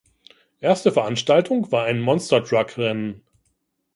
[0.61, 3.21] Erste Veranstaltung war ein Monstertruck-Rennen.